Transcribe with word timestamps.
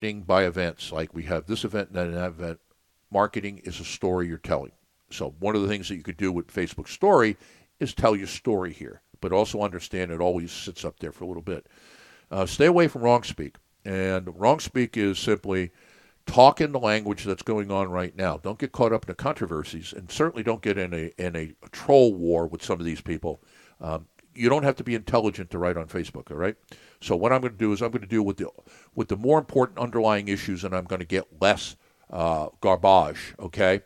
by 0.00 0.44
events. 0.44 0.92
Like 0.92 1.14
we 1.14 1.24
have 1.24 1.46
this 1.46 1.64
event 1.64 1.88
and 1.88 1.96
then 1.96 2.12
that 2.12 2.28
event. 2.28 2.60
Marketing 3.10 3.58
is 3.64 3.80
a 3.80 3.84
story 3.84 4.28
you're 4.28 4.38
telling. 4.38 4.72
So 5.10 5.34
one 5.38 5.56
of 5.56 5.62
the 5.62 5.68
things 5.68 5.88
that 5.88 5.96
you 5.96 6.02
could 6.02 6.18
do 6.18 6.30
with 6.30 6.52
Facebook 6.52 6.88
Story 6.88 7.36
is 7.80 7.94
tell 7.94 8.14
your 8.14 8.26
story 8.26 8.72
here, 8.72 9.00
but 9.20 9.32
also 9.32 9.62
understand 9.62 10.10
it 10.10 10.20
always 10.20 10.52
sits 10.52 10.84
up 10.84 10.98
there 10.98 11.12
for 11.12 11.24
a 11.24 11.26
little 11.26 11.42
bit. 11.42 11.66
Uh, 12.30 12.44
stay 12.44 12.66
away 12.66 12.88
from 12.88 13.02
wrong 13.02 13.22
speak. 13.22 13.56
And 13.84 14.28
wrong 14.38 14.60
speak 14.60 14.96
is 14.96 15.18
simply 15.18 15.70
talk 16.26 16.60
in 16.60 16.72
the 16.72 16.78
language 16.78 17.24
that's 17.24 17.42
going 17.42 17.70
on 17.70 17.90
right 17.90 18.14
now. 18.14 18.36
Don't 18.36 18.58
get 18.58 18.72
caught 18.72 18.92
up 18.92 19.04
in 19.04 19.08
the 19.08 19.14
controversies, 19.14 19.94
and 19.96 20.10
certainly 20.10 20.42
don't 20.42 20.60
get 20.60 20.76
in 20.76 20.92
a 20.92 21.12
in 21.16 21.34
a 21.34 21.54
troll 21.72 22.12
war 22.14 22.46
with 22.46 22.62
some 22.62 22.78
of 22.78 22.84
these 22.84 23.00
people. 23.00 23.40
Um, 23.80 24.06
you 24.34 24.48
don't 24.48 24.62
have 24.62 24.76
to 24.76 24.84
be 24.84 24.94
intelligent 24.94 25.50
to 25.50 25.58
write 25.58 25.76
on 25.76 25.86
Facebook. 25.86 26.30
All 26.30 26.36
right. 26.36 26.56
So 27.00 27.14
what 27.14 27.32
I'm 27.32 27.40
going 27.40 27.52
to 27.52 27.58
do 27.58 27.72
is 27.72 27.80
I'm 27.80 27.90
going 27.90 28.02
to 28.02 28.08
deal 28.08 28.22
with 28.22 28.38
the 28.38 28.48
with 28.94 29.08
the 29.08 29.16
more 29.16 29.38
important 29.38 29.78
underlying 29.78 30.28
issues, 30.28 30.64
and 30.64 30.74
I'm 30.74 30.84
going 30.84 31.00
to 31.00 31.06
get 31.06 31.40
less 31.40 31.76
uh, 32.10 32.48
garbage. 32.60 33.34
Okay. 33.38 33.82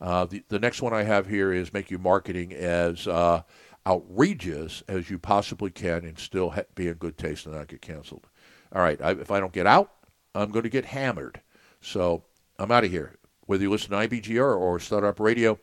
Uh, 0.00 0.26
the 0.26 0.44
the 0.48 0.58
next 0.58 0.82
one 0.82 0.92
I 0.92 1.02
have 1.02 1.26
here 1.26 1.52
is 1.52 1.72
make 1.72 1.90
your 1.90 2.00
marketing 2.00 2.52
as 2.52 3.08
uh, 3.08 3.42
outrageous 3.86 4.82
as 4.88 5.10
you 5.10 5.18
possibly 5.18 5.70
can, 5.70 6.04
and 6.04 6.18
still 6.18 6.50
ha- 6.50 6.62
be 6.74 6.88
in 6.88 6.94
good 6.94 7.16
taste 7.16 7.46
and 7.46 7.54
not 7.54 7.68
get 7.68 7.80
canceled. 7.80 8.26
All 8.74 8.82
right. 8.82 9.00
I, 9.00 9.12
if 9.12 9.30
I 9.30 9.40
don't 9.40 9.52
get 9.52 9.66
out, 9.66 9.90
I'm 10.34 10.50
going 10.50 10.64
to 10.64 10.68
get 10.68 10.84
hammered. 10.84 11.40
So 11.80 12.24
I'm 12.58 12.70
out 12.70 12.84
of 12.84 12.90
here. 12.90 13.16
Whether 13.46 13.62
you 13.62 13.70
listen 13.70 13.90
to 13.90 13.96
IBGR 13.96 14.58
or 14.58 14.78
Startup 14.78 15.18
Radio, 15.18 15.58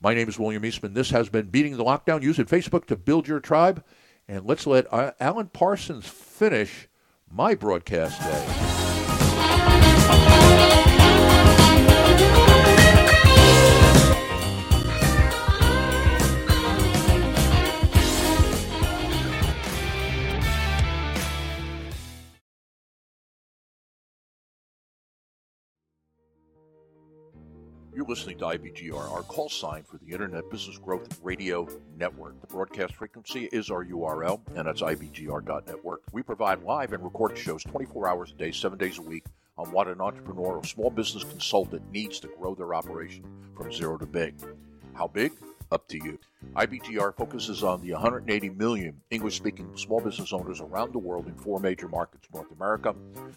my 0.00 0.12
name 0.12 0.28
is 0.28 0.38
William 0.38 0.64
Eastman. 0.64 0.92
This 0.92 1.08
has 1.10 1.30
been 1.30 1.46
Beating 1.46 1.78
the 1.78 1.84
Lockdown. 1.84 2.22
Use 2.22 2.38
it 2.38 2.48
Facebook 2.48 2.84
to 2.86 2.96
build 2.96 3.26
your 3.26 3.40
tribe. 3.40 3.82
And 4.26 4.46
let's 4.46 4.66
let 4.66 4.90
uh, 4.92 5.12
Alan 5.20 5.48
Parsons 5.48 6.06
finish 6.06 6.88
my 7.30 7.54
broadcast 7.54 8.20
day. 8.20 8.70
You're 28.04 28.10
listening 28.10 28.36
to 28.40 28.44
IBGR, 28.44 29.12
our 29.12 29.22
call 29.22 29.48
sign 29.48 29.82
for 29.82 29.96
the 29.96 30.12
Internet 30.12 30.50
Business 30.50 30.76
Growth 30.76 31.18
Radio 31.22 31.66
Network. 31.96 32.38
The 32.42 32.46
broadcast 32.48 32.96
frequency 32.96 33.48
is 33.50 33.70
our 33.70 33.82
URL, 33.82 34.42
and 34.54 34.66
that's 34.66 34.82
IBGR.network. 34.82 36.02
We 36.12 36.22
provide 36.22 36.62
live 36.64 36.92
and 36.92 37.02
recorded 37.02 37.38
shows 37.38 37.64
24 37.64 38.06
hours 38.06 38.32
a 38.32 38.34
day, 38.34 38.52
7 38.52 38.76
days 38.76 38.98
a 38.98 39.02
week 39.02 39.24
on 39.56 39.72
what 39.72 39.88
an 39.88 40.02
entrepreneur 40.02 40.58
or 40.58 40.64
small 40.64 40.90
business 40.90 41.24
consultant 41.24 41.90
needs 41.90 42.20
to 42.20 42.28
grow 42.38 42.54
their 42.54 42.74
operation 42.74 43.24
from 43.56 43.72
zero 43.72 43.96
to 43.96 44.04
big. 44.04 44.34
How 44.92 45.06
big? 45.06 45.32
Up 45.72 45.88
to 45.88 45.96
you. 45.96 46.18
IBGR 46.56 47.16
focuses 47.16 47.64
on 47.64 47.80
the 47.82 47.92
180 47.92 48.50
million 48.50 49.00
English 49.10 49.36
speaking 49.36 49.68
small 49.76 50.00
business 50.00 50.32
owners 50.32 50.60
around 50.60 50.92
the 50.92 50.98
world 50.98 51.26
in 51.26 51.34
four 51.34 51.58
major 51.58 51.88
markets 51.88 52.28
North 52.32 52.52
America, 52.52 52.94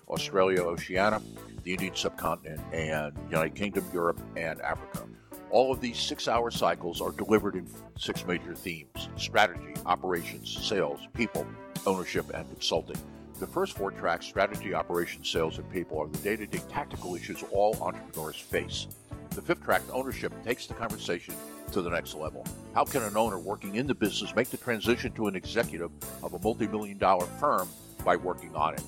Australia, 0.09 0.61
Oceania, 0.61 1.22
the 1.64 1.73
Indian 1.73 1.95
subcontinent, 1.95 2.61
and 2.73 3.17
United 3.30 3.55
Kingdom, 3.55 3.86
Europe, 3.94 4.22
and 4.36 4.61
Africa. 4.61 5.08
All 5.50 5.72
of 5.72 5.80
these 5.80 5.98
six 5.98 6.28
hour 6.28 6.52
cycles 6.52 7.02
are 7.02 7.11
delivered 7.11 7.55
in 7.55 7.67
six 7.98 8.25
major 8.25 8.53
themes 8.53 9.09
strategy, 9.16 9.73
operations, 9.86 10.58
sales, 10.61 11.00
people, 11.14 11.48
ownership, 11.86 12.30
and 12.33 12.48
consulting. 12.50 12.98
The 13.39 13.48
first 13.48 13.78
four 13.78 13.92
tracks 13.92 14.25
strategy, 14.25 14.73
operations, 14.73 15.30
sales, 15.30 15.58
and 15.58 15.70
people 15.72 16.00
are 16.00 16.08
the 16.08 16.17
day 16.17 16.36
to 16.36 16.45
day 16.45 16.61
tactical 16.70 17.16
issues 17.16 17.44
all 17.52 17.78
entrepreneurs 17.81 18.36
face. 18.36 18.88
The 19.30 19.42
fifth 19.42 19.64
track, 19.64 19.83
ownership, 19.94 20.33
takes 20.44 20.66
the 20.66 20.73
conversation 20.73 21.36
to 21.72 21.82
the 21.82 21.90
next 21.90 22.16
level. 22.16 22.46
How 22.73 22.86
can 22.86 23.04
an 23.04 23.18
owner 23.18 23.40
working 23.40 23.76
in 23.76 23.88
the 23.88 23.95
business 23.95 24.36
make 24.36 24.50
the 24.50 24.58
transition 24.58 25.11
to 25.14 25.28
an 25.28 25.36
executive 25.36 25.92
of 26.23 26.33
a 26.33 26.39
multi 26.39 26.67
million 26.67 26.98
dollar 26.98 27.26
firm 27.26 27.70
by 28.04 28.16
working 28.16 28.55
on 28.55 28.73
it? 28.73 28.83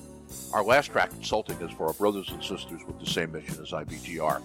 Our 0.52 0.64
last 0.64 0.92
track 0.92 1.10
consulting 1.10 1.60
is 1.60 1.72
for 1.72 1.86
our 1.88 1.92
brothers 1.94 2.30
and 2.30 2.42
sisters 2.42 2.82
with 2.86 3.00
the 3.00 3.06
same 3.06 3.32
mission 3.32 3.60
as 3.60 3.72
IBGR, 3.72 4.42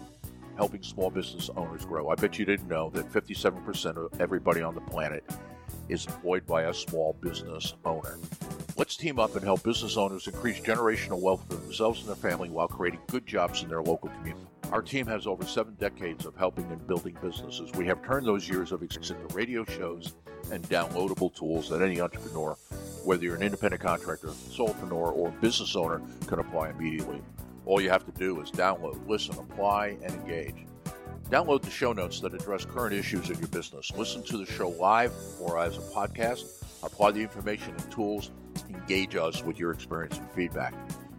helping 0.58 0.82
small 0.82 1.10
business 1.10 1.50
owners 1.56 1.86
grow. 1.86 2.10
I 2.10 2.16
bet 2.16 2.40
you 2.40 2.46
didn't 2.46 2.68
know 2.68 2.90
that 2.92 3.12
57% 3.12 3.98
of 3.98 4.20
everybody 4.22 4.62
on 4.62 4.76
the 4.76 4.82
planet 4.82 5.24
is 5.90 6.06
employed 6.08 6.46
by 6.48 6.64
a 6.64 6.74
small 6.74 7.14
business 7.22 7.76
owner. 7.86 8.18
Let's 8.78 8.98
team 8.98 9.20
up 9.20 9.36
and 9.36 9.44
help 9.44 9.64
business 9.64 9.96
owners 9.96 10.28
increase 10.28 10.60
generational 10.60 11.22
wealth 11.22 11.46
for 11.48 11.56
themselves 11.56 12.00
and 12.00 12.10
their 12.10 12.16
family 12.16 12.50
while 12.50 12.68
creating 12.68 13.00
good 13.08 13.26
jobs 13.26 13.64
in 13.64 13.70
their 13.70 13.82
local 13.82 14.10
community. 14.10 14.46
Our 14.76 14.82
team 14.82 15.08
has 15.08 15.26
over 15.26 15.46
seven 15.46 15.76
decades 15.76 16.26
of 16.26 16.36
helping 16.36 16.70
and 16.70 16.86
building 16.86 17.18
businesses. 17.22 17.72
We 17.76 17.86
have 17.86 18.04
turned 18.04 18.28
those 18.28 18.50
years 18.50 18.74
of 18.74 18.84
experience 18.84 19.10
into 19.10 19.34
radio 19.34 19.64
shows 19.64 20.16
and 20.52 20.68
downloadable 20.68 21.34
tools 21.34 21.70
that 21.70 21.82
any 21.82 22.02
entrepreneur, 22.02 22.58
whether 23.06 23.24
you're 23.24 23.38
an 23.38 23.42
independent 23.42 23.82
contractor, 23.82 24.28
solopreneur, 24.28 25.16
or 25.16 25.32
business 25.40 25.78
owner, 25.78 26.02
can 26.28 26.40
apply 26.40 26.72
immediately. 26.72 27.22
All 27.66 27.80
you 27.80 27.90
have 27.90 28.06
to 28.06 28.12
do 28.20 28.42
is 28.42 28.52
download, 28.52 29.00
listen, 29.08 29.38
apply, 29.40 29.96
and 30.04 30.14
engage. 30.14 30.66
Download 31.30 31.62
the 31.62 31.72
show 31.72 31.94
notes 31.94 32.20
that 32.20 32.34
address 32.34 32.66
current 32.66 32.94
issues 32.94 33.30
in 33.30 33.40
your 33.40 33.48
business. 33.48 33.94
Listen 33.96 34.24
to 34.24 34.38
the 34.38 34.46
show 34.46 34.68
live 34.72 35.14
or 35.40 35.58
as 35.58 35.78
a 35.78 35.82
podcast. 35.82 36.66
Apply 36.84 37.12
the 37.12 37.22
information 37.22 37.74
and 37.78 37.92
tools. 37.94 38.32
Engage 38.68 39.16
us 39.16 39.42
with 39.42 39.58
your 39.58 39.72
experience 39.72 40.18
and 40.18 40.30
feedback. 40.32 40.74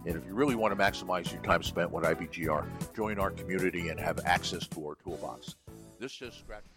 And 0.07 0.15
if 0.15 0.25
you 0.25 0.35
really 0.35 0.55
want 0.55 0.77
to 0.77 0.83
maximize 0.83 1.33
your 1.33 1.43
time 1.43 1.65
spent 1.65 1.91
with 1.91 2.05
IBGR, 2.05 2.95
join 2.95 3.19
our 3.19 3.33
community 3.33 3.89
and 3.89 3.99
have 3.99 4.21
access 4.25 4.65
to 4.69 4.87
our 4.87 4.95
toolbox. 5.03 5.57
This 5.99 6.13
just 6.13 6.39
scratches. 6.39 6.71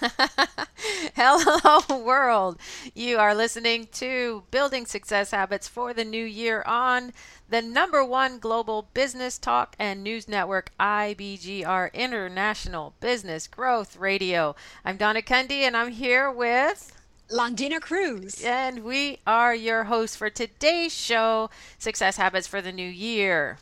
Hello, 1.14 1.98
world. 2.04 2.58
You 2.94 3.18
are 3.18 3.34
listening 3.34 3.88
to 3.92 4.44
Building 4.50 4.86
Success 4.86 5.32
Habits 5.32 5.68
for 5.68 5.92
the 5.92 6.04
New 6.04 6.24
Year 6.24 6.62
on 6.66 7.12
the 7.46 7.60
number 7.60 8.02
one 8.02 8.38
global 8.38 8.88
business 8.94 9.36
talk 9.36 9.76
and 9.78 10.02
news 10.02 10.26
network, 10.26 10.70
IBGR 10.80 11.92
International 11.92 12.94
Business 13.00 13.46
Growth 13.46 13.98
Radio. 13.98 14.56
I'm 14.82 14.96
Donna 14.96 15.20
Kunde, 15.20 15.52
and 15.52 15.76
I'm 15.76 15.92
here 15.92 16.30
with. 16.30 16.92
Londina 17.30 17.80
Cruz. 17.80 18.42
And 18.44 18.84
we 18.84 19.18
are 19.26 19.54
your 19.54 19.84
hosts 19.84 20.16
for 20.16 20.30
today's 20.30 20.94
show, 20.94 21.50
Success 21.78 22.16
Habits 22.16 22.46
for 22.46 22.62
the 22.62 22.72
New 22.72 22.88
Year. 22.88 23.58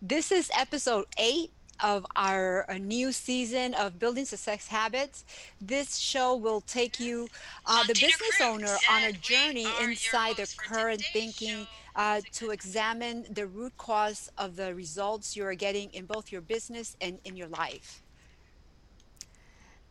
This 0.00 0.32
is 0.32 0.50
episode 0.56 1.06
eight 1.18 1.50
of 1.82 2.06
our 2.16 2.66
new 2.80 3.12
season 3.12 3.74
of 3.74 3.98
Building 3.98 4.24
Success 4.24 4.68
Habits. 4.68 5.24
This 5.60 5.96
show 5.96 6.34
will 6.34 6.62
take 6.62 6.98
you, 6.98 7.28
uh, 7.66 7.82
the 7.84 7.92
business 7.92 8.40
owner, 8.42 8.74
on 8.90 9.04
a 9.04 9.12
journey 9.12 9.66
inside 9.82 10.36
the 10.36 10.50
current 10.56 11.02
thinking 11.12 11.66
uh, 11.94 12.22
to 12.32 12.50
examine 12.50 13.26
the 13.30 13.46
root 13.46 13.76
cause 13.76 14.30
of 14.38 14.56
the 14.56 14.74
results 14.74 15.36
you 15.36 15.44
are 15.44 15.54
getting 15.54 15.90
in 15.90 16.06
both 16.06 16.32
your 16.32 16.40
business 16.40 16.96
and 17.02 17.18
in 17.24 17.36
your 17.36 17.48
life. 17.48 18.02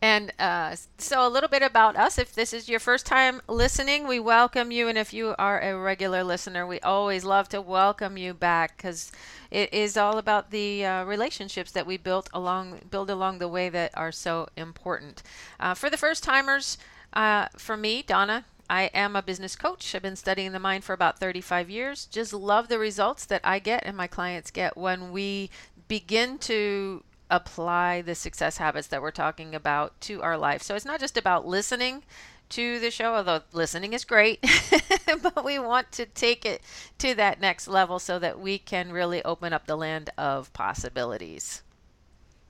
And 0.01 0.31
uh, 0.37 0.75
so, 0.97 1.27
a 1.27 1.29
little 1.29 1.49
bit 1.49 1.63
about 1.63 1.95
us. 1.95 2.17
If 2.17 2.35
this 2.35 2.53
is 2.53 2.69
your 2.69 2.79
first 2.79 3.05
time 3.05 3.41
listening, 3.47 4.07
we 4.07 4.19
welcome 4.19 4.71
you. 4.71 4.87
And 4.87 4.97
if 4.97 5.13
you 5.13 5.33
are 5.39 5.59
a 5.59 5.77
regular 5.77 6.23
listener, 6.23 6.67
we 6.67 6.79
always 6.81 7.23
love 7.23 7.49
to 7.49 7.61
welcome 7.61 8.15
you 8.17 8.33
back 8.33 8.77
because 8.77 9.11
it 9.49 9.73
is 9.73 9.97
all 9.97 10.17
about 10.17 10.51
the 10.51 10.85
uh, 10.85 11.03
relationships 11.05 11.71
that 11.71 11.87
we 11.87 11.97
built 11.97 12.29
along, 12.33 12.81
build 12.91 13.09
along 13.09 13.39
the 13.39 13.47
way 13.47 13.69
that 13.69 13.97
are 13.97 14.11
so 14.11 14.47
important. 14.55 15.23
Uh, 15.59 15.73
for 15.73 15.89
the 15.89 15.97
first 15.97 16.23
timers, 16.23 16.77
uh, 17.13 17.47
for 17.57 17.75
me, 17.75 18.03
Donna, 18.03 18.45
I 18.69 18.83
am 18.93 19.15
a 19.15 19.21
business 19.21 19.55
coach. 19.55 19.93
I've 19.95 20.01
been 20.01 20.15
studying 20.15 20.51
the 20.51 20.59
mind 20.59 20.83
for 20.83 20.93
about 20.93 21.19
35 21.19 21.69
years. 21.69 22.05
Just 22.05 22.33
love 22.33 22.67
the 22.67 22.79
results 22.79 23.25
that 23.25 23.41
I 23.43 23.59
get 23.59 23.83
and 23.85 23.95
my 23.95 24.07
clients 24.07 24.51
get 24.51 24.75
when 24.77 25.11
we 25.11 25.49
begin 25.87 26.37
to 26.39 27.03
apply 27.29 28.01
the 28.01 28.15
success 28.15 28.57
habits 28.57 28.87
that 28.87 29.01
we're 29.01 29.11
talking 29.11 29.55
about 29.55 29.99
to 30.01 30.21
our 30.21 30.37
life. 30.37 30.61
So 30.61 30.75
it's 30.75 30.85
not 30.85 30.99
just 30.99 31.17
about 31.17 31.47
listening 31.47 32.03
to 32.49 32.79
the 32.79 32.91
show, 32.91 33.15
although 33.15 33.41
listening 33.51 33.93
is 33.93 34.05
great, 34.05 34.45
but 35.21 35.43
we 35.43 35.57
want 35.57 35.91
to 35.93 36.05
take 36.05 36.45
it 36.45 36.61
to 36.99 37.15
that 37.15 37.41
next 37.41 37.67
level 37.67 37.99
so 37.99 38.19
that 38.19 38.39
we 38.39 38.57
can 38.57 38.91
really 38.91 39.23
open 39.23 39.51
up 39.53 39.65
the 39.65 39.75
land 39.75 40.11
of 40.17 40.53
possibilities. 40.53 41.63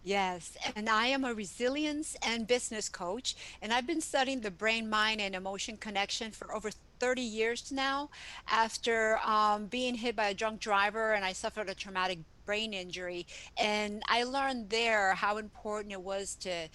Yes, 0.03 0.55
and 0.75 0.87
I 0.87 1.07
am 1.07 1.23
a 1.23 1.33
resilience 1.33 2.15
and 2.21 2.45
business 2.45 2.89
coach, 2.89 3.35
and 3.59 3.73
I've 3.73 3.87
been 3.87 4.01
studying 4.01 4.41
the 4.41 4.51
brain, 4.51 4.87
mind, 4.87 5.19
and 5.19 5.33
emotion 5.33 5.77
connection 5.77 6.31
for 6.31 6.53
over 6.53 6.69
30 6.99 7.21
years 7.21 7.71
now. 7.71 8.09
After 8.47 9.19
um, 9.25 9.67
being 9.67 9.95
hit 9.95 10.15
by 10.15 10.29
a 10.29 10.33
drunk 10.33 10.59
driver, 10.59 11.13
and 11.13 11.23
I 11.25 11.33
suffered 11.33 11.69
a 11.69 11.75
traumatic 11.75 12.19
brain 12.45 12.73
injury, 12.73 13.25
and 13.57 14.03
I 14.07 14.23
learned 14.23 14.69
there 14.69 15.13
how 15.13 15.37
important 15.37 15.93
it 15.93 16.01
was 16.01 16.35
to 16.41 16.69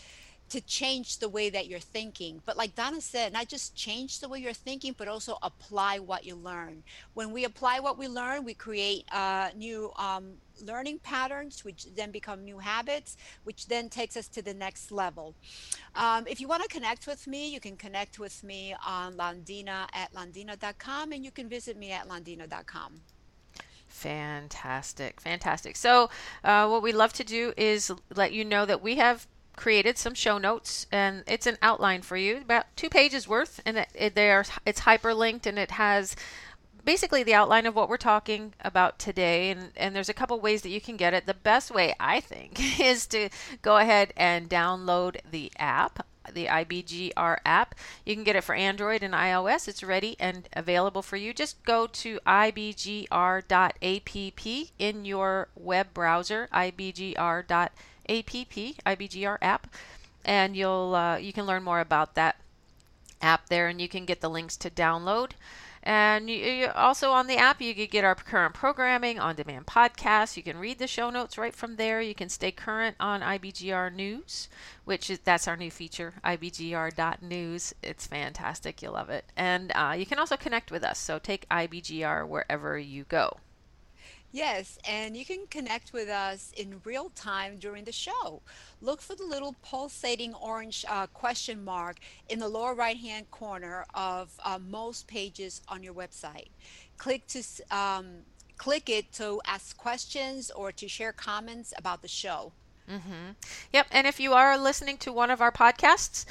to 0.51 0.61
change 0.61 1.19
the 1.19 1.29
way 1.29 1.49
that 1.49 1.69
you're 1.69 1.79
thinking. 1.79 2.43
But 2.45 2.57
like 2.57 2.75
Donna 2.75 3.01
said, 3.01 3.33
not 3.33 3.49
just 3.49 3.77
change 3.77 4.19
the 4.19 4.29
way 4.29 4.41
you're 4.41 4.53
thinking, 4.53 4.95
but 4.99 5.07
also 5.07 5.39
apply 5.43 6.01
what 6.01 6.25
you 6.25 6.35
learn. 6.35 6.83
When 7.15 7.31
we 7.31 7.45
apply 7.45 7.79
what 7.79 7.97
we 7.97 8.09
learn, 8.09 8.45
we 8.45 8.55
create 8.55 9.05
uh, 9.13 9.51
new 9.57 9.93
um, 9.97 10.33
learning 10.63 11.01
patterns, 11.01 11.65
which 11.65 11.87
then 11.95 12.11
become 12.11 12.45
new 12.45 12.59
habits, 12.59 13.17
which 13.45 13.67
then 13.67 13.89
takes 13.89 14.17
us 14.17 14.29
to 14.29 14.43
the 14.43 14.55
next 14.55 14.93
level. 14.93 15.35
Um, 15.95 16.27
if 16.27 16.41
you 16.41 16.49
want 16.49 16.63
to 16.63 16.69
connect 16.69 17.07
with 17.07 17.27
me, 17.27 17.53
you 17.53 17.61
can 17.61 17.77
connect 17.77 18.19
with 18.19 18.43
me 18.43 18.75
on 18.87 19.15
Londina 19.15 19.89
at 19.93 20.13
londina.com 20.15 21.13
and 21.13 21.25
you 21.25 21.31
can 21.31 21.49
visit 21.49 21.77
me 21.77 21.93
at 21.93 22.09
londina.com. 22.09 23.01
Fantastic, 23.87 25.21
fantastic. 25.21 25.77
So, 25.77 26.11
uh, 26.45 26.69
what 26.69 26.83
we 26.83 26.93
love 26.93 27.13
to 27.15 27.25
do 27.25 27.53
is 27.57 27.91
let 28.15 28.33
you 28.33 28.45
know 28.45 28.65
that 28.65 28.83
we 28.83 28.97
have 28.97 29.27
created 29.57 29.99
some 29.99 30.15
show 30.15 30.39
notes 30.39 30.87
and 30.91 31.23
it's 31.27 31.47
an 31.47 31.59
outline 31.61 32.01
for 32.01 32.17
you 32.17 32.39
about 32.39 32.65
two 32.77 32.89
pages 32.89 33.29
worth 33.29 33.61
and 33.67 33.77
it, 33.77 33.89
it 33.95 34.15
there 34.15 34.43
it's 34.65 34.81
hyperlinked 34.83 35.45
and 35.45 35.59
it 35.59 35.73
has 35.73 36.17
basically 36.85 37.23
the 37.23 37.35
outline 37.35 37.67
of 37.67 37.75
what 37.75 37.89
we're 37.89 37.97
talking 37.97 38.53
about 38.61 38.99
today 38.99 39.51
and, 39.51 39.71
and 39.77 39.95
there's 39.95 40.09
a 40.09 40.15
couple 40.15 40.39
ways 40.41 40.63
that 40.63 40.71
you 40.71 40.81
can 40.81 40.97
get 40.97 41.15
it 41.15 41.27
the 41.27 41.35
best 41.35 41.71
way 41.71 41.95
i 42.01 42.21
think 42.21 42.81
is 42.81 43.07
to 43.07 43.29
go 43.63 43.77
ahead 43.79 44.13
and 44.17 44.49
download 44.49 45.19
the 45.31 45.51
app 45.59 46.07
the 46.33 46.47
IBGR 46.47 47.39
app. 47.45 47.75
You 48.05 48.15
can 48.15 48.23
get 48.23 48.37
it 48.37 48.45
for 48.45 48.55
Android 48.55 49.03
and 49.03 49.15
iOS. 49.15 49.67
It's 49.67 49.83
ready 49.83 50.15
and 50.21 50.49
available 50.53 51.03
for 51.03 51.17
you. 51.17 51.33
Just 51.33 51.65
go 51.65 51.89
to 51.89 52.21
ibgr.app 52.25 53.81
in 54.79 55.05
your 55.05 55.49
web 55.57 55.93
browser, 55.93 56.49
ibgr.app 56.53 57.73
IBGR 58.11 59.39
app, 59.41 59.75
and 60.25 60.57
you'll 60.57 60.95
uh, 60.95 61.17
you 61.17 61.33
can 61.33 61.47
learn 61.47 61.63
more 61.63 61.81
about 61.81 62.15
that 62.15 62.37
app 63.23 63.49
there, 63.49 63.69
and 63.69 63.81
you 63.81 63.89
can 63.89 64.05
get 64.05 64.21
the 64.21 64.31
links 64.31 64.57
to 64.57 64.71
download. 64.71 65.33
And 65.83 66.29
you, 66.29 66.37
you 66.37 66.69
also 66.69 67.11
on 67.13 67.27
the 67.27 67.39
app, 67.39 67.61
you 67.61 67.75
can 67.75 67.87
get 67.87 68.05
our 68.05 68.15
current 68.15 68.55
programming, 68.55 69.19
on-demand 69.19 69.67
podcasts. 69.67 70.37
You 70.37 70.43
can 70.43 70.59
read 70.59 70.79
the 70.79 70.87
show 70.87 71.09
notes 71.09 71.39
right 71.39 71.55
from 71.55 71.77
there. 71.77 72.01
You 72.03 72.15
can 72.15 72.29
stay 72.29 72.53
current 72.53 72.97
on 73.01 73.23
IBGR 73.23 73.95
News, 73.95 74.49
which 74.85 75.09
is 75.09 75.21
that's 75.21 75.49
our 75.49 75.57
new 75.57 75.71
feature, 75.71 76.15
IBGR.news. 76.25 77.75
It's 77.83 78.07
fantastic. 78.07 78.83
You'll 78.83 78.93
love 78.93 79.11
it. 79.11 79.25
And 79.37 79.73
uh, 79.75 79.95
you 79.97 80.05
can 80.05 80.19
also 80.19 80.37
connect 80.37 80.71
with 80.71 80.85
us. 80.85 80.99
So 80.99 81.19
take 81.19 81.49
IBGR 81.49 82.29
wherever 82.29 82.79
you 82.79 83.05
go. 83.05 83.39
Yes, 84.33 84.79
and 84.89 85.17
you 85.17 85.25
can 85.25 85.47
connect 85.49 85.93
with 85.93 86.09
us 86.09 86.53
in 86.57 86.81
real 86.85 87.11
time 87.11 87.59
during 87.59 87.85
the 87.85 87.93
show. 87.93 88.43
Look 88.81 89.03
for 89.03 89.17
the 89.17 89.25
little 89.25 89.57
pulsating 89.63 90.35
orange 90.35 90.85
uh, 90.89 91.09
question 91.09 91.65
mark 91.65 91.99
in 92.29 92.39
the 92.39 92.49
lower 92.49 92.75
right 92.75 92.97
hand 92.97 93.31
corner 93.33 93.85
of 93.93 94.31
uh, 94.45 94.59
most 94.59 95.09
pages 95.09 95.63
on 95.69 95.83
your 95.83 95.95
website. 95.95 96.49
Click 96.97 97.27
to 97.29 97.43
um, 97.71 98.19
click 98.57 98.89
it 98.89 99.11
to 99.15 99.41
ask 99.47 99.77
questions 99.77 100.51
or 100.51 100.71
to 100.71 100.87
share 100.87 101.13
comments 101.13 101.73
about 101.77 102.03
the 102.03 102.09
show. 102.09 102.53
Mm-hmm. 102.89 103.33
Yep, 103.73 103.87
and 103.91 104.07
if 104.07 104.21
you 104.21 104.33
are 104.33 104.59
listening 104.59 104.97
to 104.99 105.13
one 105.13 105.31
of 105.31 105.41
our 105.41 105.53
podcasts, 105.53 106.25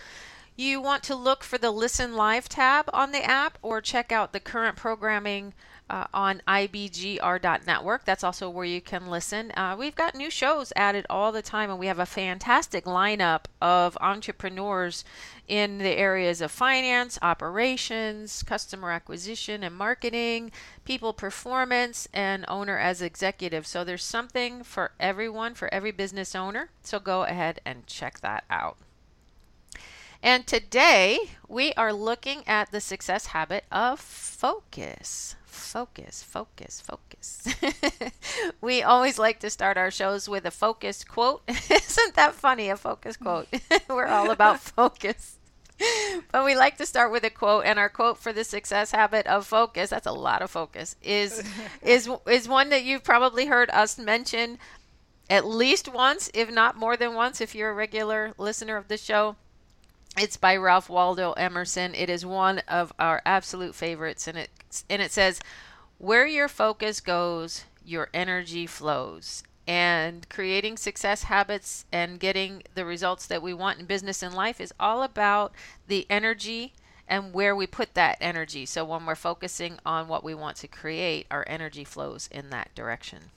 you 0.59 0.81
want 0.81 1.03
to 1.03 1.15
look 1.15 1.43
for 1.43 1.57
the 1.57 1.71
Listen 1.71 2.15
Live 2.15 2.49
tab 2.49 2.89
on 2.91 3.11
the 3.11 3.23
app 3.23 3.57
or 3.61 3.79
check 3.79 4.11
out 4.11 4.33
the 4.33 4.39
current 4.39 4.75
programming 4.75 5.53
uh, 5.89 6.05
on 6.13 6.41
ibgr.network. 6.47 8.05
That's 8.05 8.23
also 8.23 8.49
where 8.49 8.65
you 8.65 8.81
can 8.81 9.07
listen. 9.07 9.51
Uh, 9.51 9.75
we've 9.79 9.95
got 9.95 10.15
new 10.15 10.29
shows 10.29 10.71
added 10.75 11.05
all 11.09 11.31
the 11.31 11.41
time, 11.41 11.69
and 11.69 11.79
we 11.79 11.87
have 11.87 11.99
a 11.99 12.05
fantastic 12.05 12.85
lineup 12.85 13.45
of 13.61 13.97
entrepreneurs 14.01 15.03
in 15.47 15.79
the 15.79 15.97
areas 15.97 16.41
of 16.41 16.51
finance, 16.51 17.17
operations, 17.21 18.43
customer 18.43 18.91
acquisition 18.91 19.63
and 19.63 19.75
marketing, 19.75 20.51
people 20.85 21.13
performance, 21.13 22.07
and 22.13 22.45
owner 22.47 22.77
as 22.77 23.01
executive. 23.01 23.65
So 23.65 23.83
there's 23.83 24.03
something 24.03 24.63
for 24.63 24.91
everyone, 24.99 25.55
for 25.55 25.73
every 25.73 25.91
business 25.91 26.35
owner. 26.35 26.69
So 26.83 26.99
go 26.99 27.23
ahead 27.23 27.61
and 27.65 27.87
check 27.87 28.19
that 28.19 28.43
out. 28.49 28.77
And 30.21 30.45
today 30.45 31.31
we 31.47 31.73
are 31.73 31.93
looking 31.93 32.43
at 32.47 32.71
the 32.71 32.81
success 32.81 33.27
habit 33.27 33.63
of 33.71 33.99
focus 33.99 35.35
focus, 35.69 36.23
focus, 36.23 36.81
focus. 36.81 37.47
we 38.61 38.81
always 38.81 39.19
like 39.19 39.39
to 39.39 39.49
start 39.49 39.77
our 39.77 39.91
shows 39.91 40.27
with 40.27 40.45
a 40.45 40.51
focus 40.51 41.03
quote. 41.03 41.43
Isn't 41.47 42.15
that 42.15 42.33
funny? 42.33 42.69
A 42.69 42.77
focus 42.77 43.17
quote. 43.17 43.47
We're 43.89 44.07
all 44.07 44.31
about 44.31 44.59
focus. 44.59 45.37
but 46.31 46.43
we 46.43 46.55
like 46.55 46.77
to 46.77 46.85
start 46.85 47.11
with 47.11 47.23
a 47.23 47.29
quote 47.29 47.65
and 47.65 47.77
our 47.77 47.87
quote 47.89 48.17
for 48.17 48.33
the 48.33 48.43
success 48.43 48.91
habit 48.91 49.25
of 49.27 49.45
focus 49.47 49.91
that's 49.91 50.07
a 50.07 50.11
lot 50.11 50.41
of 50.41 50.51
focus 50.51 50.97
is 51.01 51.41
is 51.81 52.09
is 52.27 52.49
one 52.49 52.67
that 52.67 52.83
you've 52.83 53.03
probably 53.03 53.45
heard 53.45 53.69
us 53.69 53.97
mention 53.97 54.59
at 55.29 55.45
least 55.45 55.87
once 55.87 56.29
if 56.33 56.51
not 56.51 56.75
more 56.75 56.97
than 56.97 57.13
once 57.13 57.39
if 57.39 57.55
you're 57.55 57.69
a 57.69 57.73
regular 57.73 58.33
listener 58.37 58.75
of 58.75 58.89
the 58.89 58.97
show 58.97 59.37
it's 60.17 60.37
by 60.37 60.55
Ralph 60.55 60.89
Waldo 60.89 61.33
Emerson. 61.33 61.93
It 61.95 62.09
is 62.09 62.25
one 62.25 62.59
of 62.67 62.91
our 62.99 63.21
absolute 63.25 63.75
favorites, 63.75 64.27
and 64.27 64.37
it 64.37 64.49
and 64.89 65.01
it 65.01 65.11
says, 65.11 65.39
"Where 65.97 66.25
your 66.25 66.47
focus 66.47 66.99
goes, 66.99 67.65
your 67.83 68.09
energy 68.13 68.65
flows." 68.65 69.43
And 69.67 70.27
creating 70.29 70.77
success 70.77 71.23
habits 71.23 71.85
and 71.91 72.19
getting 72.19 72.63
the 72.73 72.85
results 72.85 73.27
that 73.27 73.43
we 73.43 73.53
want 73.53 73.79
in 73.79 73.85
business 73.85 74.23
and 74.23 74.33
life 74.33 74.59
is 74.59 74.73
all 74.79 75.03
about 75.03 75.53
the 75.87 76.07
energy 76.09 76.73
and 77.07 77.33
where 77.33 77.55
we 77.55 77.67
put 77.67 77.93
that 77.93 78.17
energy. 78.19 78.65
So 78.65 78.83
when 78.83 79.05
we're 79.05 79.13
focusing 79.13 79.77
on 79.85 80.07
what 80.07 80.23
we 80.23 80.33
want 80.33 80.57
to 80.57 80.67
create, 80.67 81.27
our 81.29 81.43
energy 81.47 81.83
flows 81.83 82.27
in 82.31 82.49
that 82.49 82.73
direction. 82.73 83.31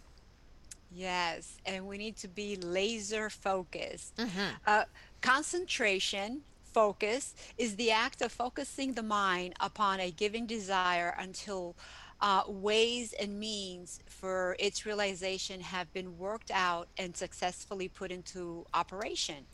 Yes, 0.90 1.56
and 1.66 1.86
we 1.86 1.98
need 1.98 2.16
to 2.18 2.28
be 2.28 2.56
laser 2.56 3.30
focused. 3.30 4.16
Mm-hmm. 4.16 4.54
Uh, 4.66 4.84
concentration 5.20 6.42
focus 6.72 7.34
is 7.58 7.76
the 7.76 7.90
act 7.90 8.22
of 8.22 8.32
focusing 8.32 8.94
the 8.94 9.02
mind 9.02 9.54
upon 9.60 10.00
a 10.00 10.10
given 10.10 10.46
desire 10.46 11.14
until 11.18 11.76
uh, 12.20 12.44
ways 12.46 13.12
and 13.20 13.38
means 13.38 14.00
for 14.06 14.56
its 14.58 14.86
realization 14.86 15.60
have 15.60 15.92
been 15.92 16.16
worked 16.18 16.50
out 16.52 16.88
and 16.96 17.16
successfully 17.16 17.88
put 17.88 18.12
into 18.12 18.64
operation. 18.72 19.44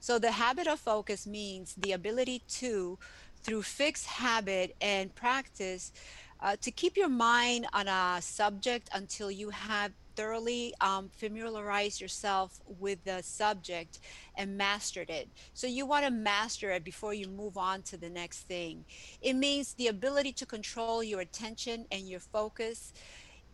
So, 0.00 0.18
the 0.18 0.32
habit 0.32 0.66
of 0.66 0.80
focus 0.80 1.26
means 1.26 1.74
the 1.74 1.92
ability 1.92 2.42
to, 2.60 2.98
through 3.42 3.62
fixed 3.62 4.06
habit 4.06 4.74
and 4.80 5.14
practice, 5.14 5.92
uh, 6.40 6.56
to 6.60 6.70
keep 6.70 6.96
your 6.96 7.08
mind 7.08 7.66
on 7.72 7.88
a 7.88 8.20
subject 8.20 8.88
until 8.92 9.30
you 9.30 9.50
have 9.50 9.92
thoroughly 10.16 10.74
um, 10.80 11.10
familiarized 11.14 12.00
yourself 12.00 12.60
with 12.80 13.04
the 13.04 13.22
subject 13.22 14.00
and 14.36 14.56
mastered 14.56 15.10
it. 15.10 15.28
So 15.52 15.66
you 15.66 15.86
want 15.86 16.06
to 16.06 16.10
master 16.10 16.70
it 16.70 16.82
before 16.84 17.14
you 17.14 17.28
move 17.28 17.56
on 17.56 17.82
to 17.82 17.96
the 17.96 18.08
next 18.08 18.48
thing. 18.48 18.84
It 19.20 19.34
means 19.34 19.74
the 19.74 19.88
ability 19.88 20.32
to 20.32 20.46
control 20.46 21.04
your 21.04 21.20
attention 21.20 21.86
and 21.92 22.08
your 22.08 22.20
focus 22.20 22.92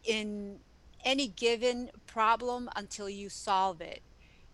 in 0.05 0.59
any 1.05 1.29
given 1.29 1.91
problem 2.07 2.69
until 2.77 3.09
you 3.09 3.29
solve 3.29 3.81
it. 3.81 4.03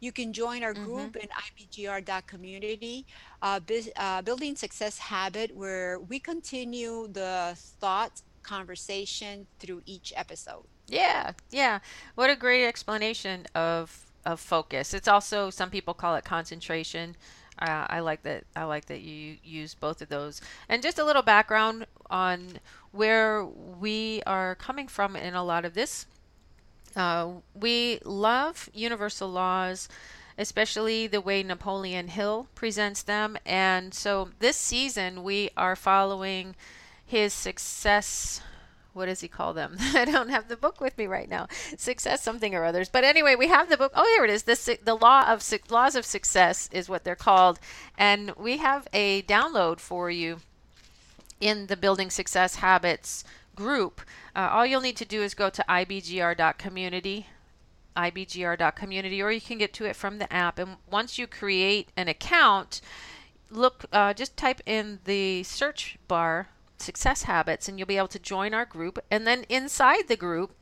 You 0.00 0.12
can 0.12 0.32
join 0.32 0.62
our 0.62 0.74
group 0.74 1.16
mm-hmm. 1.16 1.18
in 1.18 1.28
ibgr.community, 1.28 3.06
uh, 3.42 3.60
uh, 3.96 4.22
Building 4.22 4.56
Success 4.56 4.98
Habit, 4.98 5.54
where 5.56 5.98
we 5.98 6.18
continue 6.18 7.08
the 7.08 7.54
thought 7.56 8.22
conversation 8.42 9.46
through 9.58 9.82
each 9.86 10.12
episode. 10.16 10.64
Yeah, 10.86 11.32
yeah. 11.50 11.80
What 12.14 12.30
a 12.30 12.36
great 12.36 12.66
explanation 12.66 13.46
of 13.54 14.06
of 14.24 14.40
focus. 14.40 14.94
It's 14.94 15.08
also 15.08 15.50
some 15.50 15.70
people 15.70 15.94
call 15.94 16.16
it 16.16 16.24
concentration. 16.24 17.16
Uh, 17.58 17.86
I 17.88 18.00
like 18.00 18.22
that. 18.22 18.44
I 18.54 18.64
like 18.64 18.86
that 18.86 19.00
you 19.00 19.36
use 19.42 19.74
both 19.74 20.00
of 20.02 20.08
those. 20.08 20.40
And 20.68 20.82
just 20.82 20.98
a 20.98 21.04
little 21.04 21.22
background 21.22 21.86
on 22.08 22.60
where 22.92 23.44
we 23.44 24.22
are 24.26 24.54
coming 24.54 24.86
from 24.86 25.16
in 25.16 25.34
a 25.34 25.44
lot 25.44 25.64
of 25.64 25.74
this. 25.74 26.06
Uh, 26.96 27.28
we 27.54 28.00
love 28.04 28.68
universal 28.72 29.28
laws, 29.28 29.88
especially 30.36 31.06
the 31.06 31.20
way 31.20 31.42
Napoleon 31.42 32.08
Hill 32.08 32.48
presents 32.54 33.02
them. 33.02 33.36
And 33.44 33.94
so 33.94 34.30
this 34.38 34.56
season 34.56 35.22
we 35.22 35.50
are 35.56 35.76
following 35.76 36.56
his 37.04 37.32
success 37.32 38.40
what 38.98 39.06
does 39.06 39.20
he 39.20 39.28
call 39.28 39.54
them? 39.54 39.76
I 39.94 40.04
don't 40.04 40.28
have 40.28 40.48
the 40.48 40.56
book 40.56 40.80
with 40.80 40.98
me 40.98 41.06
right 41.06 41.28
now. 41.28 41.46
Success 41.76 42.20
something 42.20 42.52
or 42.52 42.64
others. 42.64 42.88
But 42.88 43.04
anyway, 43.04 43.36
we 43.36 43.46
have 43.46 43.68
the 43.68 43.76
book. 43.76 43.92
Oh, 43.94 44.04
here 44.04 44.24
it 44.24 44.30
is. 44.30 44.42
The 44.42 44.78
the 44.82 44.96
law 44.96 45.30
of 45.30 45.48
laws 45.70 45.94
of 45.94 46.04
success 46.04 46.68
is 46.72 46.88
what 46.88 47.04
they're 47.04 47.14
called, 47.14 47.60
and 47.96 48.32
we 48.36 48.56
have 48.56 48.88
a 48.92 49.22
download 49.22 49.78
for 49.78 50.10
you 50.10 50.40
in 51.40 51.68
the 51.68 51.76
Building 51.76 52.10
Success 52.10 52.56
Habits 52.56 53.22
group. 53.58 54.00
Uh, 54.36 54.48
all 54.52 54.64
you'll 54.64 54.80
need 54.88 54.96
to 54.96 55.04
do 55.16 55.22
is 55.22 55.34
go 55.34 55.50
to 55.50 55.64
ibgr.community 55.68 57.26
ibgr.community, 57.98 59.20
or 59.20 59.32
you 59.32 59.40
can 59.40 59.58
get 59.58 59.72
to 59.74 59.84
it 59.84 59.96
from 59.96 60.18
the 60.18 60.32
app. 60.32 60.58
And 60.58 60.76
once 60.88 61.18
you 61.18 61.26
create 61.26 61.88
an 61.96 62.06
account, 62.06 62.80
look, 63.50 63.86
uh, 63.92 64.14
just 64.14 64.36
type 64.36 64.60
in 64.64 65.00
the 65.04 65.42
search 65.42 65.98
bar 66.06 66.48
success 66.78 67.24
habits, 67.24 67.68
and 67.68 67.76
you'll 67.76 67.88
be 67.88 67.96
able 67.96 68.06
to 68.08 68.20
join 68.20 68.54
our 68.54 68.64
group. 68.64 69.00
And 69.10 69.26
then 69.26 69.44
inside 69.48 70.06
the 70.06 70.16
group, 70.16 70.52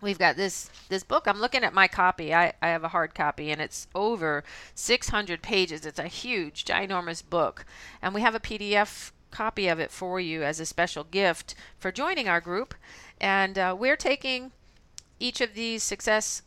we've 0.00 0.18
got 0.18 0.36
this 0.36 0.70
this 0.88 1.04
book 1.04 1.24
i'm 1.26 1.40
looking 1.40 1.62
at 1.62 1.74
my 1.74 1.86
copy 1.86 2.32
I, 2.34 2.54
I 2.62 2.68
have 2.68 2.84
a 2.84 2.88
hard 2.88 3.14
copy 3.14 3.50
and 3.50 3.60
it's 3.60 3.86
over 3.94 4.44
600 4.74 5.42
pages 5.42 5.84
it's 5.84 5.98
a 5.98 6.08
huge 6.08 6.64
ginormous 6.64 7.22
book 7.28 7.66
and 8.00 8.14
we 8.14 8.22
have 8.22 8.34
a 8.34 8.40
pdf 8.40 9.12
copy 9.30 9.68
of 9.68 9.78
it 9.78 9.90
for 9.90 10.20
you 10.20 10.42
as 10.42 10.60
a 10.60 10.66
special 10.66 11.04
gift 11.04 11.54
for 11.78 11.92
joining 11.92 12.28
our 12.28 12.40
group. 12.40 12.74
And 13.20 13.58
uh, 13.58 13.76
we're 13.78 13.96
taking 13.96 14.52
each 15.18 15.40
of 15.40 15.54
these 15.54 15.82
success 15.82 16.42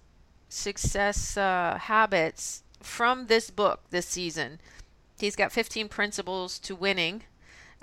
success 0.50 1.36
uh, 1.36 1.80
habits 1.82 2.64
from 2.82 3.28
this 3.28 3.50
book 3.50 3.82
this 3.90 4.08
season. 4.08 4.60
He's 5.20 5.36
got 5.36 5.52
15 5.52 5.90
principles 5.90 6.60
to 6.60 6.76
winning 6.76 7.24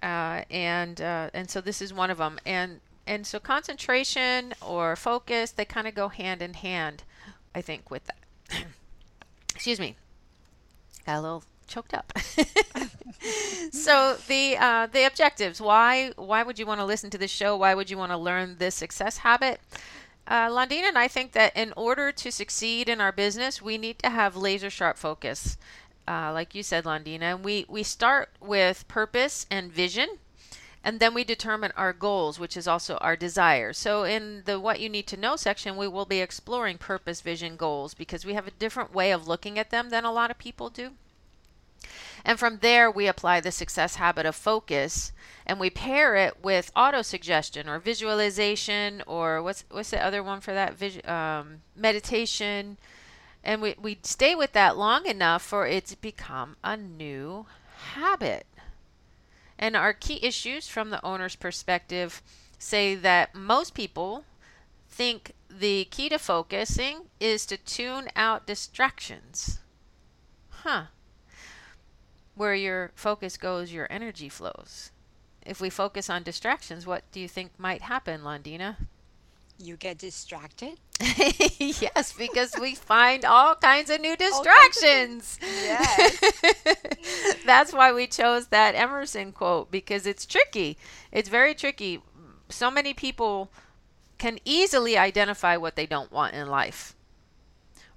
uh, 0.03 0.43
and 0.51 1.01
uh, 1.01 1.31
and 1.35 1.51
so 1.51 1.61
this 1.61 1.83
is 1.83 1.93
one 1.93 2.11
of 2.11 2.19
them. 2.19 2.39
And 2.47 2.81
and 3.07 3.27
so 3.27 3.39
concentration 3.39 4.55
or 4.61 4.97
focus 4.97 5.51
they 5.51 5.65
kind 5.65 5.87
of 5.87 5.95
go 5.95 6.09
hand 6.09 6.43
in 6.43 6.55
hand 6.55 7.03
i 7.55 7.61
think 7.61 7.91
with 7.91 8.05
that. 8.07 8.17
Excuse 9.55 9.81
me. 9.81 9.97
Got 11.07 11.17
a 11.17 11.21
little 11.21 11.45
choked 11.71 11.95
up 11.95 12.13
so 13.73 14.17
the 14.29 14.57
uh, 14.59 14.87
the 14.87 15.07
objectives 15.07 15.61
why 15.61 16.13
why 16.17 16.43
would 16.43 16.59
you 16.59 16.67
want 16.67 16.81
to 16.81 16.85
listen 16.85 17.11
to 17.11 17.19
this 17.19 17.31
show 17.31 17.57
why 17.57 17.75
would 17.75 17.89
you 17.89 17.97
want 17.97 18.13
to 18.13 18.17
learn 18.19 18.57
this 18.59 18.75
success 18.75 19.19
habit 19.19 19.61
uh, 20.27 20.49
Londina 20.49 20.85
and 20.85 20.99
I 20.99 21.09
think 21.09 21.33
that 21.33 21.57
in 21.57 21.73
order 21.77 22.13
to 22.13 22.31
succeed 22.31 22.89
in 22.89 23.01
our 23.01 23.11
business, 23.11 23.61
we 23.61 23.77
need 23.77 23.99
to 23.99 24.11
have 24.11 24.37
laser 24.37 24.71
sharp 24.71 24.97
focus, 24.97 25.59
uh, 26.07 26.31
like 26.33 26.55
you 26.55 26.63
said, 26.63 26.85
Londina. 26.85 27.35
And 27.35 27.45
we, 27.45 27.67
we 27.69 27.83
start 27.83 28.29
with 28.41 28.87
purpose 28.87 29.45
and 29.51 29.73
vision 29.73 30.19
and 30.83 30.99
then 30.99 31.13
we 31.13 31.25
determine 31.25 31.73
our 31.77 31.93
goals, 31.93 32.39
which 32.39 32.57
is 32.57 32.67
also 32.67 32.97
our 32.99 33.17
desire. 33.17 33.73
So, 33.73 34.05
in 34.05 34.43
the 34.47 34.59
What 34.59 34.81
You 34.81 34.89
Need 34.89 35.07
to 35.09 35.17
Know 35.17 35.37
section, 35.37 35.77
we 35.77 35.87
will 35.87 36.07
be 36.07 36.21
exploring 36.21 36.79
purpose, 36.79 37.21
vision, 37.21 37.57
goals 37.57 37.93
because 37.93 38.25
we 38.25 38.33
have 38.33 38.47
a 38.47 38.53
different 38.53 38.95
way 38.95 39.11
of 39.11 39.29
looking 39.29 39.59
at 39.59 39.71
them 39.71 39.91
than 39.91 40.05
a 40.05 40.13
lot 40.13 40.31
of 40.31 40.39
people 40.39 40.71
do. 40.71 40.93
And 42.25 42.39
from 42.39 42.59
there, 42.59 42.91
we 42.91 43.07
apply 43.07 43.41
the 43.41 43.53
success 43.53 43.97
habit 43.97 44.27
of 44.27 44.37
focus 44.37 45.13
and 45.47 45.59
we 45.59 45.71
pair 45.71 46.17
it 46.17 46.43
with 46.45 46.71
auto 46.77 47.03
suggestion 47.03 47.69
or 47.69 47.79
visualization 47.79 49.03
or 49.07 49.43
what's, 49.43 49.65
what's 49.71 49.91
the 49.91 50.05
other 50.05 50.23
one 50.23 50.41
for 50.41 50.53
that? 50.53 50.75
Vis- 50.75 51.07
um, 51.09 51.63
meditation. 51.75 52.77
And 53.43 53.63
we, 53.63 53.75
we 53.81 53.99
stay 54.03 54.35
with 54.35 54.53
that 54.53 54.77
long 54.77 55.07
enough 55.07 55.43
for 55.43 55.67
it 55.67 55.87
to 55.87 56.01
become 56.01 56.57
a 56.63 56.77
new 56.77 57.47
habit. 57.95 58.47
And 59.59 59.77
our 59.77 59.93
key 59.93 60.21
issues 60.23 60.69
from 60.69 60.91
the 60.91 61.05
owner's 61.05 61.37
perspective 61.37 62.23
say 62.59 62.95
that 62.95 63.35
most 63.35 63.75
people 63.75 64.25
think 64.89 65.33
the 65.49 65.87
key 65.87 66.09
to 66.11 66.19
focusing 66.19 67.07
is 67.19 67.47
to 67.47 67.57
tune 67.57 68.09
out 68.15 68.47
distractions. 68.47 69.61
Huh. 70.51 70.85
Where 72.41 72.55
your 72.55 72.91
focus 72.95 73.37
goes, 73.37 73.71
your 73.71 73.87
energy 73.91 74.31
flows. 74.31 74.93
If 75.45 75.61
we 75.61 75.69
focus 75.69 76.09
on 76.09 76.23
distractions, 76.23 76.87
what 76.87 77.03
do 77.13 77.21
you 77.21 77.29
think 77.29 77.51
might 77.59 77.83
happen, 77.83 78.23
Londina? 78.23 78.77
You 79.59 79.77
get 79.77 79.99
distracted? 79.99 80.79
yes, 81.59 82.15
because 82.17 82.55
we 82.59 82.75
find 82.75 83.27
all 83.27 83.57
kinds 83.57 83.91
of 83.91 84.01
new 84.01 84.17
distractions. 84.17 85.39
Yes. 85.43 86.19
That's 87.45 87.75
why 87.75 87.93
we 87.93 88.07
chose 88.07 88.47
that 88.47 88.75
Emerson 88.75 89.33
quote 89.33 89.71
because 89.71 90.07
it's 90.07 90.25
tricky. 90.25 90.79
It's 91.13 91.29
very 91.29 91.55
tricky. 91.55 92.01
So 92.49 92.71
many 92.71 92.95
people 92.95 93.51
can 94.17 94.39
easily 94.47 94.97
identify 94.97 95.59
what 95.59 95.77
they 95.77 95.85
don't 95.85 96.11
want 96.11 96.33
in 96.33 96.49
life 96.49 96.97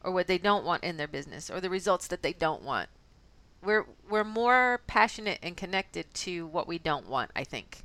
or 0.04 0.12
what 0.12 0.28
they 0.28 0.38
don't 0.38 0.66
want 0.66 0.84
in 0.84 0.98
their 0.98 1.08
business 1.08 1.50
or 1.50 1.62
the 1.62 1.70
results 1.70 2.08
that 2.08 2.24
they 2.24 2.34
don't 2.34 2.62
want. 2.62 2.90
We're 3.63 3.86
we're 4.10 4.24
more 4.24 4.82
passionate 4.88 5.39
and 5.41 5.55
connected 5.55 6.13
to 6.15 6.48
what 6.48 6.67
we 6.67 6.79
don't 6.79 7.08
want, 7.08 7.32
I 7.36 7.43
think. 7.43 7.84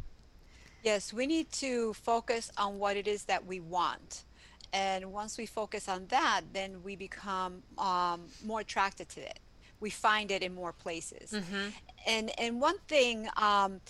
Yes, 0.83 1.13
we 1.13 1.27
need 1.27 1.51
to 1.53 1.93
focus 1.95 2.51
on 2.57 2.79
what 2.79 2.97
it 2.97 3.07
is 3.07 3.25
that 3.25 3.47
we 3.47 3.61
want. 3.61 4.25
And 4.73 5.13
once 5.13 5.39
we 5.39 5.47
focus 5.47 5.89
on 5.89 6.07
that, 6.09 6.43
then 6.53 6.83
we 6.83 6.95
become 6.95 7.63
um, 7.79 8.27
more 8.45 8.61
attracted 8.61 9.09
to 9.11 9.21
it. 9.21 9.39
We 9.81 9.91
find 9.91 10.31
it 10.31 10.43
in 10.43 10.55
more 10.55 10.73
places. 10.73 11.33
Mm-hmm. 11.33 11.69
And 12.07 12.39
and 12.39 12.61
one 12.61 12.79
thing, 12.89 13.29
um, 13.37 13.81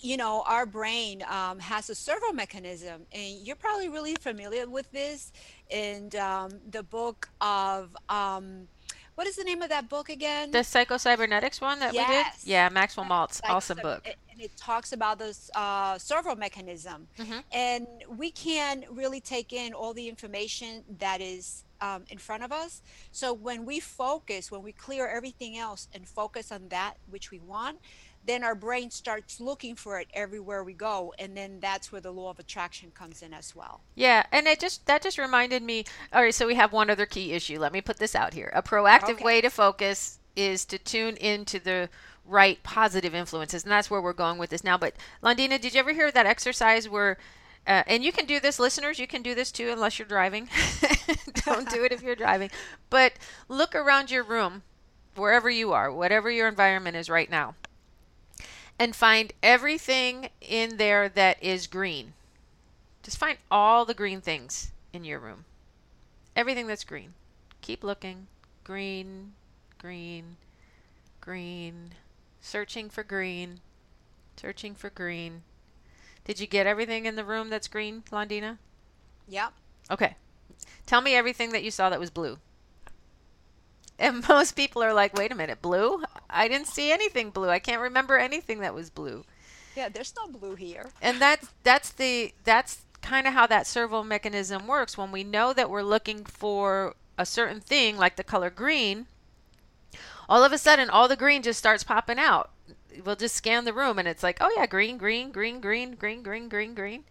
you 0.00 0.16
know, 0.16 0.42
our 0.46 0.66
brain 0.66 1.22
um, 1.28 1.58
has 1.58 1.88
a 1.90 1.94
servo 1.94 2.32
mechanism, 2.32 3.06
and 3.12 3.38
you're 3.46 3.56
probably 3.56 3.88
really 3.88 4.14
familiar 4.16 4.68
with 4.68 4.90
this. 4.92 5.32
In 5.70 6.10
um, 6.20 6.50
the 6.70 6.82
book 6.82 7.28
of 7.40 7.96
um, 8.08 8.66
what 9.20 9.26
is 9.26 9.36
the 9.36 9.44
name 9.44 9.60
of 9.60 9.68
that 9.68 9.86
book 9.86 10.08
again? 10.08 10.50
The 10.50 10.60
psychocybernetics 10.60 11.60
one 11.60 11.78
that 11.80 11.92
we 11.92 11.98
did? 11.98 12.08
Yes. 12.08 12.42
Yeah, 12.42 12.70
Maxwell 12.70 13.04
Maltz. 13.04 13.42
Like, 13.42 13.52
awesome 13.52 13.76
so- 13.76 13.82
book. 13.82 14.06
And 14.30 14.40
it 14.40 14.56
talks 14.56 14.94
about 14.94 15.18
this 15.18 15.50
uh, 15.54 15.98
servo 15.98 16.34
mechanism. 16.34 17.06
Mhm. 17.18 17.44
And 17.52 17.86
we 18.08 18.30
can 18.30 18.86
really 18.88 19.20
take 19.20 19.52
in 19.52 19.74
all 19.74 19.92
the 19.92 20.08
information 20.08 20.84
that 21.00 21.20
is 21.20 21.64
um, 21.82 22.04
in 22.08 22.16
front 22.16 22.44
of 22.44 22.50
us. 22.50 22.80
So 23.12 23.34
when 23.34 23.66
we 23.66 23.78
focus, 23.78 24.50
when 24.50 24.62
we 24.62 24.72
clear 24.72 25.06
everything 25.06 25.58
else 25.58 25.88
and 25.92 26.08
focus 26.08 26.50
on 26.50 26.68
that 26.70 26.94
which 27.10 27.30
we 27.30 27.40
want, 27.40 27.78
then 28.24 28.44
our 28.44 28.54
brain 28.54 28.90
starts 28.90 29.40
looking 29.40 29.74
for 29.74 29.98
it 29.98 30.08
everywhere 30.12 30.62
we 30.62 30.74
go. 30.74 31.14
And 31.18 31.36
then 31.36 31.58
that's 31.60 31.90
where 31.90 32.00
the 32.00 32.10
law 32.12 32.30
of 32.30 32.38
attraction 32.38 32.90
comes 32.92 33.22
in 33.22 33.32
as 33.32 33.56
well. 33.56 33.80
Yeah, 33.94 34.24
and 34.30 34.46
it 34.46 34.60
just 34.60 34.86
that 34.86 35.02
just 35.02 35.18
reminded 35.18 35.62
me. 35.62 35.84
All 36.12 36.22
right, 36.22 36.34
so 36.34 36.46
we 36.46 36.54
have 36.54 36.72
one 36.72 36.90
other 36.90 37.06
key 37.06 37.32
issue. 37.32 37.58
Let 37.58 37.72
me 37.72 37.80
put 37.80 37.98
this 37.98 38.14
out 38.14 38.34
here. 38.34 38.52
A 38.54 38.62
proactive 38.62 39.14
Okay. 39.14 39.24
way 39.24 39.40
to 39.40 39.50
focus 39.50 40.18
is 40.36 40.64
to 40.66 40.78
tune 40.78 41.16
into 41.16 41.58
the 41.58 41.88
right 42.24 42.62
positive 42.62 43.14
influences, 43.14 43.64
and 43.64 43.72
that's 43.72 43.90
where 43.90 44.00
we're 44.00 44.12
going 44.12 44.38
with 44.38 44.50
this 44.50 44.62
now. 44.62 44.78
But 44.78 44.94
Londina, 45.22 45.60
did 45.60 45.74
you 45.74 45.80
ever 45.80 45.92
hear 45.92 46.10
that 46.12 46.26
exercise 46.26 46.88
where? 46.88 47.18
Uh, 47.66 47.82
and 47.86 48.02
you 48.02 48.10
can 48.12 48.24
do 48.24 48.40
this, 48.40 48.58
listeners. 48.58 48.98
You 48.98 49.06
can 49.06 49.22
do 49.22 49.34
this 49.34 49.52
too, 49.52 49.70
unless 49.70 49.98
you're 49.98 50.08
driving. 50.08 50.48
Don't 51.44 51.68
do 51.68 51.84
it 51.84 51.92
if 51.92 52.02
you're 52.02 52.14
driving. 52.16 52.50
But 52.88 53.14
look 53.48 53.74
around 53.74 54.10
your 54.10 54.22
room, 54.24 54.62
wherever 55.14 55.50
you 55.50 55.72
are, 55.72 55.92
whatever 55.92 56.30
your 56.30 56.48
environment 56.48 56.96
is 56.96 57.10
right 57.10 57.30
now, 57.30 57.54
and 58.80 58.96
find 58.96 59.34
everything 59.42 60.30
in 60.40 60.78
there 60.78 61.06
that 61.10 61.40
is 61.42 61.66
green. 61.66 62.14
Just 63.02 63.18
find 63.18 63.36
all 63.50 63.84
the 63.84 63.92
green 63.92 64.22
things 64.22 64.72
in 64.94 65.04
your 65.04 65.18
room. 65.18 65.44
Everything 66.34 66.66
that's 66.66 66.82
green. 66.82 67.12
Keep 67.60 67.84
looking. 67.84 68.26
Green, 68.64 69.32
green, 69.76 70.36
green. 71.20 71.90
Searching 72.40 72.88
for 72.88 73.04
green. 73.04 73.60
Searching 74.38 74.74
for 74.74 74.88
green. 74.88 75.42
Did 76.24 76.40
you 76.40 76.46
get 76.46 76.66
everything 76.66 77.04
in 77.04 77.16
the 77.16 77.24
room 77.24 77.50
that's 77.50 77.68
green, 77.68 78.02
Londina? 78.10 78.56
Yep. 79.28 79.52
Okay. 79.90 80.16
Tell 80.86 81.02
me 81.02 81.14
everything 81.14 81.52
that 81.52 81.62
you 81.64 81.70
saw 81.70 81.90
that 81.90 82.00
was 82.00 82.10
blue. 82.10 82.38
And 83.98 84.26
most 84.28 84.56
people 84.56 84.82
are 84.82 84.94
like, 84.94 85.14
wait 85.14 85.32
a 85.32 85.34
minute, 85.34 85.60
blue? 85.60 86.02
I 86.32 86.48
didn't 86.48 86.68
see 86.68 86.92
anything 86.92 87.30
blue. 87.30 87.48
I 87.48 87.58
can't 87.58 87.80
remember 87.80 88.18
anything 88.18 88.60
that 88.60 88.74
was 88.74 88.90
blue. 88.90 89.24
Yeah, 89.76 89.88
there's 89.88 90.14
no 90.16 90.26
blue 90.26 90.54
here. 90.56 90.90
and 91.00 91.20
that's 91.20 91.48
that's 91.62 91.90
the 91.90 92.34
that's 92.44 92.82
kind 93.02 93.26
of 93.26 93.32
how 93.32 93.46
that 93.46 93.66
servo 93.66 94.02
mechanism 94.02 94.66
works 94.66 94.98
when 94.98 95.10
we 95.12 95.24
know 95.24 95.52
that 95.52 95.70
we're 95.70 95.82
looking 95.82 96.24
for 96.24 96.94
a 97.16 97.24
certain 97.24 97.60
thing 97.60 97.96
like 97.96 98.16
the 98.16 98.24
color 98.24 98.50
green 98.50 99.06
all 100.28 100.44
of 100.44 100.52
a 100.52 100.58
sudden 100.58 100.90
all 100.90 101.08
the 101.08 101.16
green 101.16 101.42
just 101.42 101.58
starts 101.58 101.82
popping 101.82 102.18
out 102.18 102.50
we'll 103.04 103.16
just 103.16 103.34
scan 103.34 103.64
the 103.64 103.72
room 103.72 103.98
and 103.98 104.06
it's 104.06 104.22
like 104.22 104.36
oh 104.40 104.52
yeah 104.56 104.66
green 104.66 104.98
green 104.98 105.30
green 105.30 105.60
green 105.60 105.94
green 105.94 106.22
green 106.22 106.48
green 106.48 106.74
green 106.74 107.04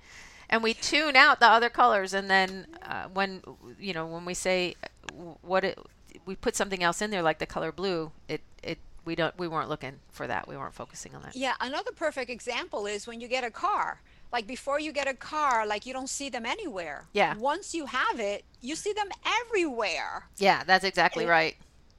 and 0.49 0.61
we 0.61 0.73
tune 0.73 1.15
out 1.15 1.39
the 1.39 1.47
other 1.47 1.69
colors 1.69 2.13
and 2.13 2.29
then 2.29 2.67
uh, 2.83 3.05
when 3.13 3.41
you 3.79 3.93
know 3.93 4.05
when 4.05 4.25
we 4.25 4.33
say 4.33 4.75
uh, 4.83 5.13
what 5.41 5.63
it 5.63 5.79
we 6.25 6.35
put 6.35 6.55
something 6.55 6.83
else 6.83 7.01
in 7.01 7.09
there 7.09 7.23
like 7.23 7.39
the 7.39 7.45
color 7.45 7.71
blue 7.71 8.11
it 8.27 8.41
it 8.61 8.77
we 9.10 9.16
don't 9.16 9.36
we 9.39 9.48
weren't 9.48 9.70
looking 9.74 9.96
for 10.18 10.28
that 10.28 10.48
we 10.48 10.56
weren't 10.56 10.75
focusing 10.75 11.16
on 11.16 11.22
that 11.24 11.36
Yeah, 11.36 11.56
another 11.60 11.92
perfect 12.06 12.30
example 12.30 12.86
is 12.86 13.08
when 13.08 13.20
you 13.22 13.28
get 13.28 13.44
a 13.44 13.50
car. 13.68 14.01
Like 14.32 14.46
before 14.46 14.80
you 14.80 14.92
get 14.92 15.08
a 15.08 15.16
car, 15.16 15.66
like 15.66 15.88
you 15.88 15.94
don't 15.98 16.12
see 16.20 16.30
them 16.30 16.46
anywhere. 16.46 17.00
Yeah. 17.13 17.34
Once 17.51 17.74
you 17.74 17.88
have 17.88 18.20
it, 18.20 18.46
you 18.62 18.75
see 18.75 18.94
them 18.94 19.10
everywhere. 19.42 20.13
yeah 20.38 20.60
that's 20.70 20.86
exactly 20.92 21.25
right 21.25 21.56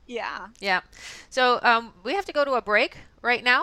Yeah. 0.06 0.38
Yeah. 0.60 0.80
So 1.36 1.42
um, 1.70 1.84
we 2.06 2.12
have 2.14 2.26
to 2.30 2.32
go 2.38 2.44
to 2.44 2.52
a 2.52 2.62
break 2.62 2.92
right 3.22 3.42
now. 3.42 3.62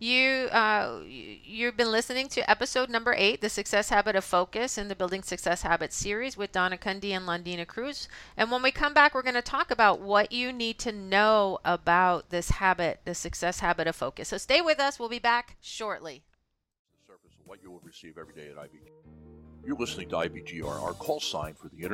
You 0.00 0.48
uh, 0.50 1.00
you've 1.06 1.76
been 1.76 1.92
listening 1.92 2.28
to 2.30 2.50
episode 2.50 2.90
number 2.90 3.14
eight, 3.16 3.40
the 3.40 3.48
Success 3.48 3.90
Habit 3.90 4.16
of 4.16 4.24
Focus 4.24 4.76
in 4.76 4.88
the 4.88 4.96
Building 4.96 5.22
Success 5.22 5.62
Habits 5.62 5.94
series 5.94 6.36
with 6.36 6.50
Donna 6.50 6.76
Kunde 6.76 7.12
and 7.12 7.28
Londina 7.28 7.64
Cruz. 7.66 8.08
And 8.36 8.50
when 8.50 8.62
we 8.62 8.72
come 8.72 8.92
back, 8.92 9.14
we're 9.14 9.22
going 9.22 9.34
to 9.34 9.42
talk 9.42 9.70
about 9.70 10.00
what 10.00 10.32
you 10.32 10.52
need 10.52 10.78
to 10.80 10.90
know 10.90 11.60
about 11.64 12.30
this 12.30 12.50
habit, 12.50 13.00
the 13.04 13.14
Success 13.14 13.60
Habit 13.60 13.86
of 13.86 13.94
Focus. 13.94 14.28
So 14.28 14.36
stay 14.36 14.60
with 14.60 14.80
us. 14.80 14.98
We'll 14.98 15.08
be 15.08 15.20
back 15.20 15.56
shortly. 15.60 16.24
The 17.00 17.12
surface 17.12 17.36
of 17.40 17.46
what 17.46 17.62
you 17.62 17.70
will 17.70 17.82
receive 17.84 18.18
every 18.18 18.34
day 18.34 18.48
at 18.48 18.56
IBG. 18.56 18.88
You're 19.64 19.76
listening 19.76 20.08
to 20.10 20.16
IBGR, 20.16 20.82
our 20.82 20.92
call 20.92 21.20
sign 21.20 21.54
for 21.54 21.68
the 21.68 21.76
internet. 21.76 21.82